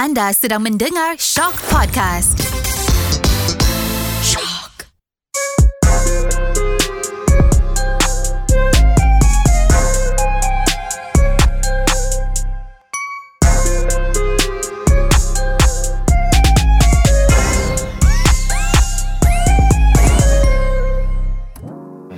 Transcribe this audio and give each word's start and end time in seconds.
Anda 0.00 0.32
sedang 0.32 0.64
mendengar 0.64 1.20
Shock 1.20 1.60
Podcast. 1.68 2.40
Shock. 4.24 4.88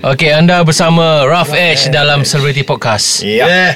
Okey, 0.06 0.30
anda 0.30 0.62
bersama 0.62 1.26
Rough 1.26 1.50
Edge 1.50 1.90
dalam 1.90 2.22
Celebrity 2.22 2.62
Podcast. 2.62 3.26
Ya. 3.26 3.50
Yeah. 3.50 3.74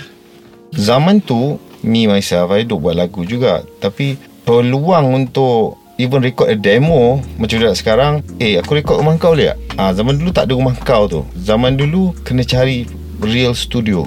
Zaman 0.79 1.19
tu 1.27 1.59
Me 1.87 2.11
myself 2.11 2.51
I 2.51 2.67
duk 2.67 2.83
buat 2.83 2.99
lagu 2.99 3.23
juga. 3.23 3.63
Tapi 3.79 4.19
Peluang 4.43 5.15
untuk 5.27 5.79
Even 5.97 6.21
record 6.21 6.53
a 6.53 6.57
demo 6.59 7.25
Macam 7.41 7.57
dah 7.57 7.73
sekarang 7.73 8.21
Eh 8.37 8.61
aku 8.61 8.77
record 8.77 9.01
rumah 9.01 9.17
kau 9.17 9.33
boleh 9.33 9.57
tak? 9.57 9.59
Ha, 9.81 9.97
Zaman 9.97 10.21
dulu 10.21 10.31
tak 10.35 10.51
ada 10.51 10.53
rumah 10.55 10.77
kau 10.77 11.09
tu. 11.09 11.23
Zaman 11.35 11.79
dulu 11.79 12.13
Kena 12.21 12.45
cari 12.45 12.85
Real 13.23 13.57
studio 13.57 14.05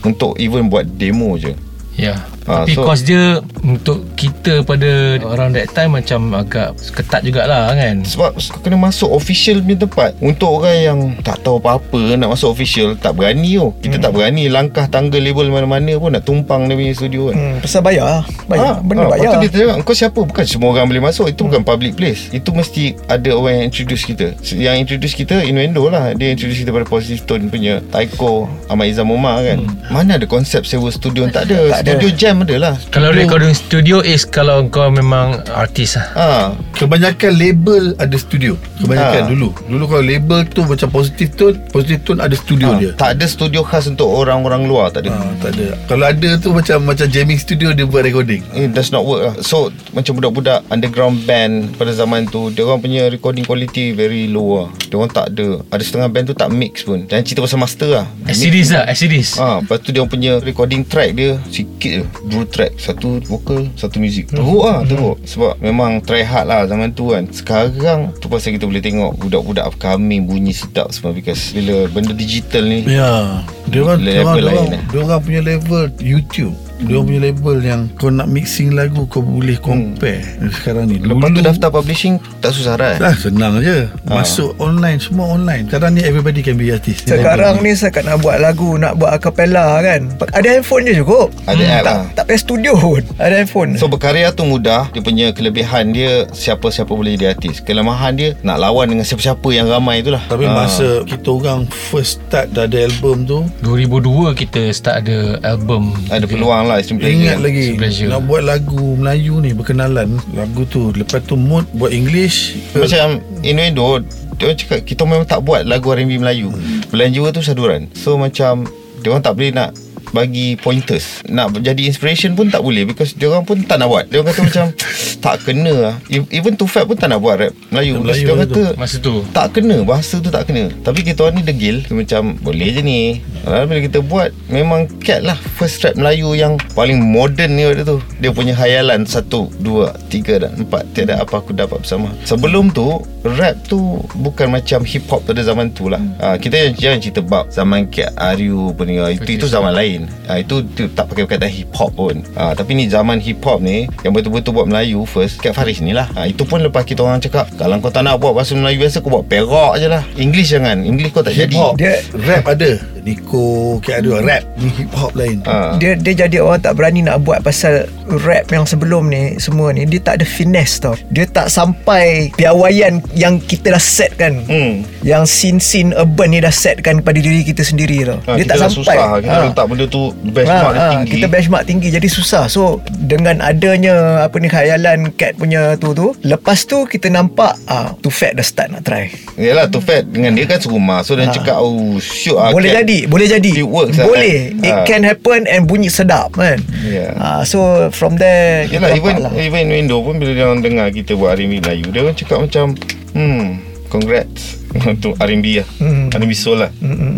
Untuk 0.00 0.38
even 0.40 0.70
buat 0.70 0.86
demo 0.86 1.34
je. 1.36 1.52
Ya. 1.98 2.35
Ah, 2.46 2.62
Tapi 2.62 2.78
so- 2.78 2.86
kos 2.86 3.02
dia 3.02 3.42
untuk 3.66 4.06
kita 4.14 4.62
pada 4.62 5.18
around 5.34 5.58
that 5.58 5.66
time 5.74 5.98
macam 5.98 6.30
agak 6.30 6.78
ketat 6.94 7.26
jugalah 7.26 7.74
kan. 7.74 8.06
Sebab 8.06 8.38
kena 8.62 8.78
masuk 8.78 9.10
official 9.10 9.58
punya 9.58 9.82
tempat. 9.82 10.10
Untuk 10.22 10.62
orang 10.62 10.78
yang 10.78 10.98
Tak 11.26 11.42
tahu 11.42 11.58
apa-apa 11.58 12.14
Nak 12.14 12.38
masuk 12.38 12.54
official 12.54 12.94
Tak 12.94 13.18
berani 13.18 13.58
tu. 13.58 13.74
Kita 13.82 13.98
tak 13.98 14.14
berani 14.14 14.46
Langkah 14.46 14.86
tangga 14.86 15.18
label 15.18 15.50
mana-mana 15.50 15.98
pun 15.98 16.14
Nak 16.14 16.22
tumpang 16.22 16.70
dia 16.70 16.78
punya 16.78 16.92
studio 16.94 17.30
kan. 17.30 17.34
Hmm, 17.34 17.54
pasal 17.58 17.80
bayar. 17.82 18.22
Bayar. 18.46 18.64
Ah, 18.66 18.76
Benda 18.78 19.02
ah, 19.06 19.10
bayar. 19.10 19.22
Lepas 19.26 19.34
tu 19.34 19.38
dia 19.42 19.50
cakap 19.50 19.76
Kau 19.82 19.96
siapa? 19.96 20.20
Bukan 20.22 20.44
semua 20.46 20.68
orang 20.70 20.86
boleh 20.86 21.02
masuk. 21.02 21.26
Itu 21.26 21.50
bukan 21.50 21.62
public 21.66 21.98
place. 21.98 22.30
Itu 22.30 22.54
mesti 22.54 22.94
ada 23.10 23.30
orang 23.34 23.52
yang 23.58 23.66
introduce 23.74 24.02
kita. 24.06 24.26
Yang 24.54 24.76
introduce 24.86 25.14
kita 25.18 25.36
Innuendo 25.42 25.90
lah. 25.90 26.14
Dia 26.14 26.30
introduce 26.30 26.62
kita 26.62 26.70
pada 26.70 26.86
Positive 26.86 27.22
Tone 27.26 27.50
punya 27.50 27.82
Taiko 27.90 28.46
Ahmad 28.70 28.86
Izzam 28.86 29.10
Omar 29.10 29.42
kan. 29.42 29.58
Mana 29.90 30.20
ada 30.20 30.26
konsep 30.30 30.62
sewa 30.62 30.88
studio 30.94 31.26
Tak 31.28 31.50
ada. 31.50 31.58
Tak 31.74 31.80
ada. 31.82 31.90
Studio 31.96 32.08
jam 32.36 32.44
ada 32.44 32.56
lah? 32.60 32.74
Kalau 32.90 33.08
recording 33.10 33.52
studio 33.52 34.04
is 34.04 34.22
kalau 34.22 34.68
kau 34.68 34.88
memang 34.88 35.40
artis 35.50 35.96
lah. 35.96 36.06
Ah, 36.12 36.46
Kebanyakan 36.76 37.32
label 37.32 37.96
ada 37.96 38.12
studio. 38.14 38.60
Kebanyakan 38.76 39.22
Ha. 39.24 39.28
dulu. 39.28 39.48
Dulu 39.64 39.84
kalau 39.88 40.04
label 40.04 40.44
tu 40.44 40.60
macam 40.62 40.92
Positive 40.92 41.30
Tone 41.32 41.56
Positive 41.66 42.00
Tone 42.02 42.20
ada 42.20 42.36
studio 42.36 42.68
ah, 42.68 42.76
dia. 42.76 42.90
Tak 42.92 43.16
ada 43.16 43.24
studio 43.24 43.64
khas 43.64 43.86
Untuk 43.86 44.04
orang-orang 44.04 44.66
luar 44.66 44.92
Tak 44.92 45.06
ada. 45.06 45.10
Ha, 45.10 45.24
Tak 45.40 45.50
ada. 45.50 45.66
Kalau 45.86 46.04
ada 46.04 46.30
tu 46.36 46.52
macam 46.52 46.84
Macam 46.84 47.06
jamming 47.06 47.36
studio 47.36 47.72
Dia 47.72 47.84
buat 47.84 48.02
recording. 48.02 48.44
It 48.52 48.76
does 48.76 48.90
not 48.90 49.02
work 49.02 49.22
lah. 49.22 49.34
So 49.40 49.72
macam 49.90 50.12
budak-budak 50.14 50.60
Underground 50.68 51.24
band 51.24 51.72
Pada 51.74 51.88
zaman 51.90 52.26
tu 52.26 52.50
Dia 52.50 52.62
orang 52.62 52.78
punya 52.78 53.08
recording 53.08 53.42
quality 53.42 53.92
Very 53.92 54.26
low 54.26 54.58
lah. 54.58 54.68
Dia 54.84 54.96
orang 54.96 55.08
tak 55.08 55.32
ada 55.32 55.64
Ada 55.66 55.82
setengah 55.82 56.08
band 56.08 56.24
tu 56.26 56.36
tak 56.36 56.50
mix 56.50 56.82
pun. 56.82 57.06
Jangan 57.06 57.22
cerita 57.22 57.40
pasal 57.40 57.58
master 57.58 57.88
lah. 57.94 58.06
SCDs 58.26 58.68
lah, 58.70 58.84
SCDs. 58.86 59.30
Ah, 59.36 59.58
lepas 59.58 59.78
tu 59.78 59.88
dia 59.88 59.98
orang 59.98 60.10
punya 60.10 60.32
recording 60.38 60.82
track 60.82 61.14
dia 61.14 61.38
sikit 61.48 61.92
je. 61.96 62.04
Dua 62.26 62.42
track, 62.42 62.74
satu 62.82 63.22
vokal, 63.22 63.70
satu 63.78 64.02
muzik. 64.02 64.34
Teruk 64.34 64.66
lah, 64.66 64.82
teruk. 64.82 65.22
Sebab 65.22 65.62
memang 65.62 66.02
try 66.02 66.26
hard 66.26 66.46
lah 66.50 66.66
zaman 66.66 66.90
tu 66.90 67.14
kan. 67.14 67.22
Sekarang 67.30 68.10
tu 68.18 68.26
pasal 68.26 68.58
kita 68.58 68.66
boleh 68.66 68.82
tengok 68.82 69.14
budak-budak 69.22 69.64
upcoming 69.70 70.26
bunyi 70.26 70.50
sedap 70.50 70.90
semua 70.90 71.14
because 71.14 71.54
bila 71.54 71.86
benda 71.86 72.10
digital 72.10 72.66
ni 72.66 72.82
Ya 72.86 73.46
Dia 73.70 73.80
orang 73.86 74.00
Level 74.02 74.10
dia 74.10 74.22
orang, 74.26 74.36
lain, 74.42 74.68
eh. 74.74 74.82
dia 74.90 74.98
orang 75.06 75.20
punya 75.22 75.40
level 75.46 75.82
YouTube 76.02 76.54
Dia 76.82 77.00
punya 77.00 77.20
level 77.32 77.58
yang 77.64 77.88
Kau 77.96 78.12
nak 78.12 78.28
mixing 78.28 78.76
lagu 78.76 79.08
Kau 79.08 79.24
boleh 79.24 79.56
compare 79.56 80.20
Sekarang 80.52 80.90
ni. 80.90 81.00
Lepas 81.00 81.32
tu 81.32 81.40
daftar 81.40 81.70
publishing 81.72 82.20
tak 82.36 82.52
susah 82.52 82.76
dah. 82.76 82.94
Dah 83.00 83.14
senang 83.16 83.58
je. 83.58 83.88
Masuk 84.04 84.52
online 84.60 85.00
Semua 85.00 85.32
online. 85.32 85.66
Sekarang 85.66 85.96
ni 85.96 86.04
everybody 86.04 86.44
can 86.44 86.60
be 86.60 86.68
artist. 86.68 87.08
Sekarang 87.08 87.64
ni 87.64 87.72
Saya 87.72 87.96
nak 88.04 88.20
buat 88.20 88.36
lagu 88.38 88.76
Nak 88.76 89.00
buat 89.00 89.16
acapella 89.16 89.80
kan? 89.80 90.12
Ada 90.36 90.60
handphone 90.60 90.84
je 90.84 90.94
cukup. 91.00 91.32
Ada 91.48 91.62
app 91.62 91.72
tak, 91.72 91.84
lah. 91.84 92.00
tak 92.12 92.24
payah 92.28 92.40
studio 92.40 92.72
pun. 92.76 93.02
Ada 93.16 93.34
handphone. 93.40 93.70
So 93.80 93.88
berkarya 93.88 94.30
tu 94.30 94.44
mudah. 94.44 94.92
Dia 94.92 95.00
punya 95.00 95.32
kelebihan 95.32 95.90
dia 95.90 96.28
Siapa-siapa 96.28 96.92
boleh 96.92 97.16
jadi 97.16 97.32
artis. 97.32 97.64
Kelemahan 97.64 98.12
dia 98.14 98.36
Nak 98.44 98.60
lawan 98.60 98.92
dengan 98.92 99.08
siapa-siapa 99.08 99.48
yang 99.48 99.66
ramai 99.66 100.04
tu 100.04 100.12
lah 100.12 100.20
Tapi 100.28 100.44
Ah. 100.46 100.68
masa 100.68 101.02
kita 101.02 101.32
orang 101.32 101.64
first 101.66 102.22
start 102.22 102.52
dah 102.52 102.66
ada 102.66 102.86
album 102.86 103.26
tu 103.26 103.38
2002 103.62 104.34
kita 104.36 104.70
start 104.70 105.06
ada 105.06 105.38
album. 105.42 105.94
Ada 106.08 106.26
peluang 106.26 106.65
lah 106.66 106.76
Extreme 106.82 106.98
Pleasure. 107.00 107.16
Ingat 107.22 107.38
lagi 107.40 107.66
Pleasure. 107.78 108.08
Nak 108.10 108.22
buat 108.26 108.42
lagu 108.42 108.98
Melayu 108.98 109.38
ni 109.40 109.50
Berkenalan 109.54 110.18
Lagu 110.34 110.62
tu 110.66 110.90
Lepas 110.92 111.22
tu 111.22 111.38
mood 111.38 111.64
Buat 111.78 111.94
English 111.94 112.58
Macam 112.74 113.22
Innuendo 113.46 114.02
Dia 114.36 114.50
orang 114.50 114.58
cakap 114.58 114.82
Kita 114.82 115.06
memang 115.06 115.24
tak 115.24 115.40
buat 115.46 115.62
lagu 115.64 115.94
R&B 115.94 116.18
Melayu 116.18 116.50
Bulan 116.90 117.14
jiwa 117.14 117.30
tu 117.30 117.40
saduran 117.40 117.86
So 117.94 118.18
macam 118.18 118.66
Dia 119.00 119.14
orang 119.14 119.22
tak 119.22 119.38
boleh 119.38 119.54
nak 119.54 119.85
bagi 120.16 120.56
pointers. 120.56 121.20
Nak 121.28 121.60
jadi 121.60 121.84
inspiration 121.84 122.32
pun 122.32 122.48
tak 122.48 122.64
boleh 122.64 122.82
Because 122.82 123.12
dia 123.12 123.28
orang 123.28 123.44
pun 123.44 123.60
tak 123.60 123.76
nak 123.76 123.86
buat. 123.86 124.08
Dia 124.08 124.18
orang 124.18 124.32
kata 124.32 124.42
macam 124.42 124.64
Tak 125.26 125.36
kena 125.44 125.72
lah. 125.72 125.94
E- 126.06 126.30
Even 126.30 126.56
Too 126.56 126.64
Fat 126.64 126.86
pun 126.86 126.96
tak 126.96 127.08
nak 127.08 127.20
buat 127.20 127.36
rap 127.36 127.52
Melayu, 127.68 128.00
Melayu 128.00 128.24
Dia 128.24 128.32
orang 128.32 128.48
tu. 128.48 128.54
kata 128.56 128.64
Masa 128.74 128.96
tu. 128.96 129.14
tak 129.30 129.46
kena 129.52 129.76
Bahasa 129.82 130.16
tu 130.16 130.30
tak 130.30 130.48
kena. 130.48 130.72
Tapi 130.80 131.00
kita 131.02 131.20
orang 131.20 131.36
ni 131.36 131.44
degil 131.44 131.84
macam 131.90 132.38
Boleh 132.38 132.68
je 132.70 132.80
ni. 132.80 133.00
Lalu 133.42 133.64
bila 133.66 133.80
kita 133.84 133.98
buat 134.00 134.28
Memang 134.46 134.88
cat 134.98 135.20
lah 135.20 135.36
First 135.56 135.84
rap 135.84 135.94
Melayu 135.94 136.32
yang 136.32 136.56
Paling 136.72 136.96
modern 137.02 137.52
ni 137.52 137.68
waktu 137.68 137.84
tu. 137.84 137.98
Dia 138.16 138.30
punya 138.30 138.54
hayalan 138.54 139.04
Satu 139.04 139.52
Dua 139.56 139.92
Tiga 140.08 140.38
dan 140.38 140.56
empat 140.56 140.88
Tiada 140.92 141.20
apa 141.20 141.36
aku 141.36 141.52
dapat 141.52 141.82
bersama. 141.82 142.08
Sebelum 142.22 142.70
tu 142.70 142.96
Rap 143.26 143.66
tu 143.66 144.00
Bukan 144.16 144.48
macam 144.48 144.80
hip 144.82 145.04
hop 145.06 145.26
pada 145.26 145.42
zaman 145.42 145.68
tu 145.68 145.90
lah. 145.90 146.00
Ha, 146.18 146.38
Kita 146.38 146.72
jangan, 146.72 146.98
cerita 146.98 147.20
bab 147.20 147.50
Zaman 147.50 147.90
Kat 147.90 148.14
Aryu 148.14 148.70
pun 148.72 148.86
Itu, 148.86 149.26
itu 149.26 149.46
zaman 149.46 149.74
lain 149.74 150.05
ha, 150.24 150.36
itu, 150.36 150.62
itu 150.62 150.88
tak 150.88 151.06
pakai 151.06 151.24
perkataan 151.24 151.50
hip 151.50 151.70
hop 151.70 151.90
pun. 151.92 152.20
Ha, 152.32 152.52
Tapi 152.52 152.72
ni 152.72 152.86
zaman 152.86 153.18
hip 153.18 153.40
hop 153.40 153.58
ni 153.58 153.84
Yang 154.00 154.12
betul-betul 154.16 154.52
buat 154.52 154.66
Melayu 154.66 155.02
first 155.02 155.38
Kat 155.38 155.52
Faris 155.52 155.78
ni 155.78 155.90
lah. 155.90 156.08
Ha, 156.12 156.24
Itu 156.24 156.42
pun 156.42 156.58
lepas 156.58 156.82
kita 156.82 157.00
orang 157.00 157.18
cakap 157.18 157.46
Kalau 157.52 157.78
kau 157.78 157.88
tak 157.88 158.02
nak 158.02 158.16
buat 158.16 158.32
bahasa 158.32 158.52
Melayu 158.52 158.80
biasa 158.80 158.98
Kau 158.98 159.10
buat 159.10 159.24
perak 159.24 159.76
je 159.76 159.86
lah. 159.86 160.02
English 160.14 160.50
jangan. 160.50 160.80
English 160.80 161.10
kau 161.10 161.20
tak 161.20 161.32
Hip 161.32 161.46
jadi 161.46 161.56
Dia- 161.76 162.02
Rap 162.16 162.44
ada 162.48 162.70
Nico 163.06 163.78
Kayak 163.80 164.02
ada 164.02 164.10
rap 164.20 164.42
Ni 164.56 164.68
hip 164.68 164.90
hop 164.92 165.14
lain. 165.14 165.38
Ha. 165.44 165.78
dia 165.78 165.94
dia 165.94 166.26
jadi 166.26 166.40
orang 166.40 166.58
tak 166.58 166.74
berani 166.74 167.00
nak 167.00 167.22
buat 167.22 167.40
pasal 167.40 167.86
rap 168.20 168.48
yang 168.48 168.62
sebelum 168.62 169.06
ni 169.06 169.36
semua 169.36 169.70
ni. 169.70 169.82
Dia 169.84 169.98
tak 170.00 170.18
ada 170.18 170.26
finesse 170.26 170.78
tau. 170.78 170.94
Dia 171.08 171.22
tak 171.24 171.46
sampai 171.46 172.30
piawaian 172.32 172.98
yang 173.12 173.38
kita 173.38 173.70
dah 173.70 173.82
set 173.82 174.14
kan. 174.14 174.38
Hmm. 174.42 174.82
yang 175.02 175.22
scene-scene 175.22 175.90
urban 175.92 176.30
ni 176.30 176.38
dah 176.38 176.50
set 176.50 176.80
kan 176.80 176.98
pada 176.98 177.16
diri 177.16 177.42
kita 177.42 177.62
sendiri 177.62 178.02
tau. 178.04 178.18
Ha, 178.24 178.34
dia 178.34 178.44
tak 178.44 178.58
sampai. 178.60 178.74
susah. 178.96 179.18
Kita 179.20 179.36
Ha. 179.36 179.44
letak 179.46 179.66
benda 179.66 179.84
tu 179.86 180.02
Benchmark 180.24 180.72
dia 180.72 180.74
Ha, 180.74 180.82
ha, 180.82 180.92
tinggi. 180.96 181.10
Kita 181.12 181.26
benchmark 181.28 181.64
tinggi 181.64 181.88
Jadi 181.90 182.08
susah. 182.08 182.44
So 182.46 182.62
dengan 182.96 183.38
adanya 183.38 183.94
Apa 184.24 184.38
ni 184.38 184.48
Khayalan 184.48 185.12
Cat 185.12 185.36
punya 185.36 185.76
tu 185.76 185.92
tu 185.92 186.10
Lepas 186.22 186.64
tu 186.64 186.82
kita 186.82 187.06
nampak 187.06 187.54
ah, 187.66 187.92
Tu 187.96 188.08
fat 188.08 188.32
dah 188.32 188.42
start 188.42 188.70
nak 188.70 188.82
try. 188.82 189.12
Yalah 189.36 189.66
tu 189.66 189.78
Fat 189.78 190.02
Dengan 190.02 190.32
dia 190.32 190.44
kan 190.44 190.58
serumah. 190.58 191.02
So 191.02 191.14
dia 191.14 191.28
cakap 191.28 191.58
Oh 191.58 191.98
shoot 191.98 192.34
ah, 192.34 192.50
Boleh 192.50 192.72
Cat. 192.72 192.86
Jadi 192.96 193.06
Boleh 193.06 193.26
jadi 193.28 193.50
It 193.54 193.66
works 193.66 193.96
lah, 193.96 194.06
Boleh 194.06 194.36
kan? 194.54 194.62
It 194.62 194.72
Ah. 194.72 194.84
can 194.84 195.02
happen 195.02 195.40
And 195.44 195.64
bunyi 195.64 195.88
sedap 195.88 196.32
kan 196.32 196.56
Yeah. 196.80 197.12
Ah, 197.14 197.42
So 197.42 197.58
from 197.90 198.16
there 198.16 198.64
Yelah 198.64 198.90
kita 198.90 198.98
even 198.98 199.14
lah. 199.20 199.32
even 199.34 199.64
window 199.68 200.00
pun 200.00 200.16
bila 200.16 200.32
dia 200.32 200.44
orang 200.44 200.60
dengar 200.60 200.88
kita 200.88 201.12
buat 201.12 201.34
R&B 201.34 201.60
Melayu 201.60 201.86
dia 201.88 202.00
orang 202.00 202.14
cakap 202.14 202.38
macam 202.40 202.72
hmm 203.12 203.44
congrats 203.86 204.58
untuk 204.88 205.14
R&B 205.16 205.46
lah 205.56 205.68
Hmm. 205.76 206.08
R&B 206.10 206.32
soul 206.32 206.58
lah 206.58 206.70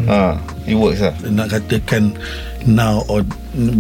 ha 0.07 0.37
it 0.65 0.75
works 0.75 1.01
lah 1.01 1.15
Nak 1.25 1.49
katakan 1.51 2.13
Now 2.61 3.07
or 3.07 3.23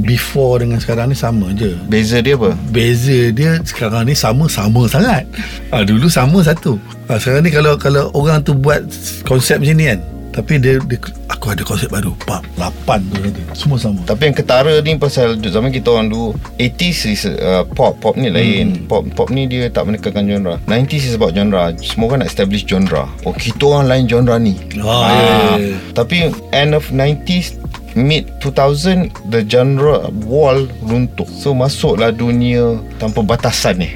Before 0.00 0.58
dengan 0.58 0.78
sekarang 0.78 1.10
ni 1.10 1.14
Sama 1.14 1.50
je 1.52 1.74
beza 1.86 2.18
dia 2.18 2.34
apa 2.34 2.54
Beza 2.68 3.28
dia 3.28 3.58
sekarang 3.60 4.06
ni 4.06 4.14
sama-sama 4.14 4.86
sangat. 4.86 5.26
Ha, 5.68 5.82
dulu 5.82 6.06
sama 6.06 6.40
satu. 6.40 6.78
Ha, 7.04 7.14
sekarang 7.14 7.42
ni 7.42 7.50
kalau 7.50 7.74
kalau 7.74 8.08
orang 8.12 8.40
tu 8.40 8.52
buat 8.52 8.80
konsep 9.22 9.58
macam 9.58 9.74
ni 9.74 9.86
kan. 9.86 10.00
Tapi 10.30 10.52
dia, 10.56 10.78
dia 10.80 10.98
aku 11.38 11.54
ada 11.54 11.62
konsep 11.62 11.86
baru. 11.88 12.10
Pap, 12.26 12.42
8 12.58 12.98
tu 13.06 13.16
kata. 13.16 13.40
Semua 13.54 13.78
sama. 13.78 14.02
tapi 14.02 14.26
yang 14.26 14.34
ketara 14.34 14.74
ni 14.80 14.98
pasal 14.98 15.38
zaman 15.38 15.70
kita 15.70 15.88
orang 15.88 16.10
dulu 16.10 16.34
80s 16.58 16.98
is 17.06 17.22
uh, 17.24 17.62
pop. 17.72 17.94
Pop 17.98 18.18
ni 18.18 18.28
lain. 18.28 18.84
Pop 18.84 19.06
pop 19.14 19.30
ni 19.30 19.46
dia 19.46 19.70
tak 19.70 19.86
menekankan 19.86 20.26
genre. 20.26 20.58
90s 20.66 21.04
is 21.04 21.14
about 21.14 21.32
genre. 21.32 21.70
Semua 21.78 22.10
orang 22.10 22.20
nak 22.20 22.28
establish 22.28 22.66
genre. 22.66 23.06
Oh 23.22 23.30
kita 23.30 23.62
orang 23.64 23.86
lain 23.86 24.04
genre 24.04 24.36
ni. 24.36 24.58
Ah, 24.82 25.06
Ah, 25.08 25.54
ya. 25.56 25.78
Tapi 25.94 26.28
end 26.50 26.74
of 26.74 26.90
90s 26.90 27.54
Mid 27.96 28.28
2000 28.44 29.10
The 29.26 29.42
genre 29.42 30.06
wall 30.22 30.66
runtuh. 30.80 31.26
So 31.26 31.50
masuklah 31.50 32.10
dunia 32.10 32.78
Tanpa 32.96 33.22
batasan 33.22 33.80
ni. 33.80 33.90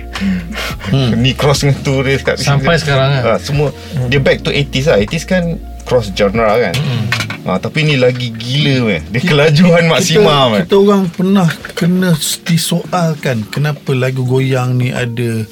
Hmm. 0.89 1.19
Ni 1.23 1.35
cross 1.35 1.63
dengan 1.63 1.79
tu 1.83 2.03
dia 2.03 2.19
kat 2.19 2.39
Sampai 2.39 2.79
sekarang 2.79 3.11
kan? 3.13 3.23
ha, 3.25 3.39
Semua. 3.39 3.69
Dia 4.07 4.19
back 4.19 4.43
to 4.43 4.51
80s 4.51 4.87
lah. 4.87 4.99
80s 5.03 5.25
kan 5.25 5.43
Cross 5.83 6.15
genre 6.15 6.47
kan? 6.47 6.75
Hmm. 6.75 7.05
Ha, 7.45 7.59
Tapi 7.59 7.79
ni 7.83 7.95
lagi 7.97 8.31
gila 8.31 8.87
meh. 8.87 9.01
Dia 9.09 9.21
kelajuan 9.21 9.87
maksima 9.87 10.23
kita, 10.23 10.51
meh. 10.51 10.61
kita 10.65 10.77
orang 10.77 11.03
pernah 11.09 11.49
kena 11.73 12.11
disoalkan 12.43 13.43
kenapa 13.47 13.91
lagu 13.93 14.23
goyang 14.23 14.77
ni 14.77 14.91
ada 14.91 15.43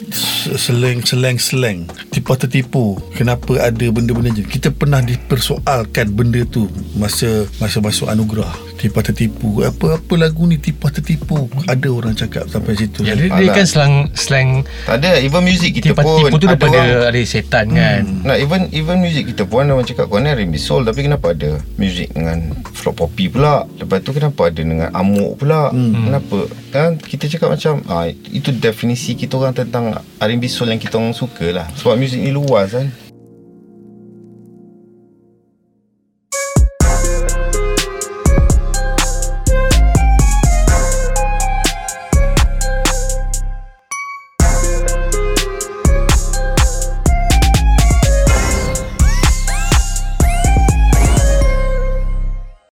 seleng-seleng-seleng 0.51 1.85
tipu 2.09 2.33
tertipu 2.35 2.85
kenapa 3.13 3.61
ada 3.61 3.87
benda-benda 3.89 4.33
je 4.33 4.43
kita 4.43 4.71
pernah 4.71 5.01
dipersoalkan 5.01 6.11
benda 6.11 6.43
tu 6.45 6.67
masa 6.95 7.45
masa 7.57 7.79
masuk 7.79 8.07
anugerah. 8.07 8.51
Tipu 8.81 9.05
tertipu 9.05 9.61
apa-apa 9.61 10.15
lagu 10.17 10.49
ni 10.49 10.57
tipu 10.57 10.89
tertipu 10.89 11.53
ada 11.69 11.89
orang 11.91 12.17
cakap 12.17 12.49
sampai 12.49 12.73
situ. 12.75 13.05
Ya, 13.05 13.13
dia, 13.13 13.29
dia 13.29 13.53
kan 13.53 13.69
slang 13.69 13.95
slang 14.17 14.65
Tak 14.89 15.05
ada 15.05 15.21
Even 15.21 15.45
music 15.45 15.77
kita 15.77 15.93
tipu 15.93 16.01
pun 16.01 16.17
tipu 16.25 16.37
tu 16.39 16.47
ada 16.49 16.57
daripada 16.57 16.79
orang- 16.81 17.13
ada 17.13 17.21
setan 17.23 17.67
kan. 17.71 18.03
Nah 18.25 18.41
even 18.41 18.73
even 18.73 18.97
music 18.99 19.29
kita 19.29 19.45
pun 19.45 19.69
ada 19.69 19.77
orang 19.77 19.85
cakap 19.85 20.09
kau 20.09 20.17
ni 20.17 20.33
R&B 20.33 20.57
soul 20.57 20.83
tapi 20.83 21.05
kenapa 21.05 21.37
ada 21.37 21.61
music 21.81 22.13
dengan 22.13 22.53
flock 22.77 23.01
poppy 23.01 23.33
pula. 23.33 23.65
Lepas 23.81 24.05
tu 24.05 24.13
kenapa 24.13 24.53
ada 24.53 24.61
dengan 24.61 24.93
amuk 24.93 25.41
pula? 25.41 25.73
Hmm. 25.73 26.13
kenapa? 26.13 26.39
Kan 26.71 27.01
kita 27.01 27.27
cakap 27.27 27.57
macam 27.57 27.81
ah, 27.89 28.07
itu 28.07 28.53
definisi 28.53 29.17
kita 29.17 29.41
orang 29.41 29.57
tentang 29.57 29.97
R&B 30.21 30.45
soul 30.47 30.71
yang 30.71 30.79
kita 30.79 31.01
orang 31.01 31.17
suka 31.17 31.51
lah 31.51 31.67
sebab 31.79 31.97
music 31.97 32.21
ni 32.21 32.31
luas 32.35 32.77
kan 32.77 32.87